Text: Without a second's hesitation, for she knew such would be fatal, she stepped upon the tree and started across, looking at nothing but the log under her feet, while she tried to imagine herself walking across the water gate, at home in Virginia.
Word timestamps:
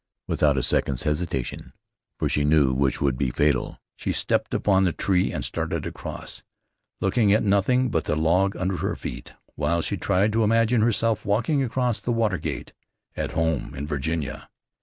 Without 0.25 0.57
a 0.57 0.63
second's 0.63 1.03
hesitation, 1.03 1.73
for 2.17 2.27
she 2.27 2.43
knew 2.43 2.75
such 2.85 3.01
would 3.01 3.19
be 3.19 3.29
fatal, 3.29 3.77
she 3.95 4.11
stepped 4.11 4.51
upon 4.51 4.83
the 4.83 4.91
tree 4.91 5.31
and 5.31 5.45
started 5.45 5.85
across, 5.85 6.41
looking 6.99 7.31
at 7.31 7.43
nothing 7.43 7.87
but 7.89 8.05
the 8.05 8.15
log 8.15 8.55
under 8.57 8.77
her 8.77 8.95
feet, 8.95 9.33
while 9.53 9.79
she 9.83 9.97
tried 9.97 10.33
to 10.33 10.43
imagine 10.43 10.81
herself 10.81 11.23
walking 11.23 11.61
across 11.61 11.99
the 11.99 12.11
water 12.11 12.39
gate, 12.39 12.73
at 13.15 13.33
home 13.33 13.75
in 13.75 13.85
Virginia. 13.85 14.49